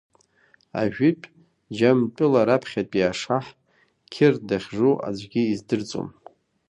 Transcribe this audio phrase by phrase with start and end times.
[0.81, 1.27] Ажәытә
[1.75, 3.45] Џьамтәыла раԥхьатәи ашаҳ
[4.13, 6.09] қьыр дахьжу аӡәгьы издырӡом.